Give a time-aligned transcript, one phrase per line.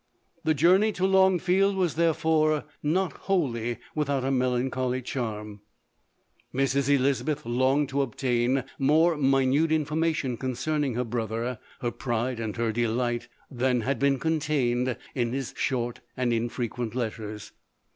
[0.43, 3.23] The journey to Longfield was therefore not 280 LODORE.
[3.25, 5.61] wholly without a melancholy charm.
[6.51, 6.89] Mrs.
[6.89, 12.71] Elizabeth longed to obtain more minute infor mation concerning her brother, her pride and her
[12.71, 17.51] delight, than had been contained in his short and infrequent letters.